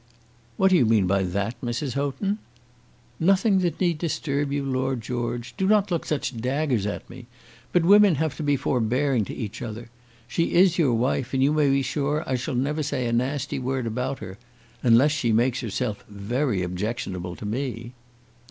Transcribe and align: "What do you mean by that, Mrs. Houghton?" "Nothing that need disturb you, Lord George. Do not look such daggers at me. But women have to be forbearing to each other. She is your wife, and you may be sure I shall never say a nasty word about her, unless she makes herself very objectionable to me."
"What 0.57 0.71
do 0.71 0.77
you 0.77 0.87
mean 0.87 1.05
by 1.05 1.21
that, 1.21 1.61
Mrs. 1.61 1.93
Houghton?" 1.93 2.39
"Nothing 3.19 3.59
that 3.59 3.79
need 3.79 3.99
disturb 3.99 4.51
you, 4.51 4.65
Lord 4.65 4.99
George. 5.01 5.53
Do 5.57 5.67
not 5.67 5.91
look 5.91 6.07
such 6.07 6.35
daggers 6.35 6.87
at 6.87 7.07
me. 7.07 7.27
But 7.71 7.85
women 7.85 8.15
have 8.15 8.35
to 8.37 8.41
be 8.41 8.55
forbearing 8.55 9.25
to 9.25 9.35
each 9.35 9.61
other. 9.61 9.91
She 10.27 10.55
is 10.55 10.79
your 10.79 10.95
wife, 10.95 11.35
and 11.35 11.43
you 11.43 11.53
may 11.53 11.69
be 11.69 11.83
sure 11.83 12.23
I 12.25 12.33
shall 12.33 12.55
never 12.55 12.81
say 12.81 13.05
a 13.05 13.13
nasty 13.13 13.59
word 13.59 13.85
about 13.85 14.17
her, 14.17 14.39
unless 14.81 15.11
she 15.11 15.31
makes 15.31 15.59
herself 15.61 16.03
very 16.09 16.63
objectionable 16.63 17.35
to 17.35 17.45
me." 17.45 17.93